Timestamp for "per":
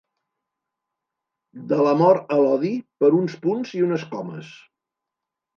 3.03-3.13